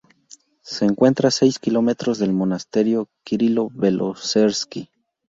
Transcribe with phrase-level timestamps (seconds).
[0.63, 4.89] Se encuentra a seis kilómetros del monasterio Kirilo-Belozerski.